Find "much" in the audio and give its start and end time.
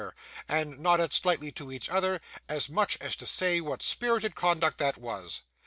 2.67-2.97